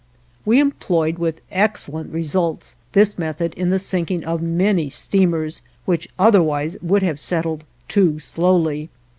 [0.45, 6.75] We employed, with excellent results, this method in the sinking of many steamers which otherwise
[6.81, 8.89] would have settled too slowly.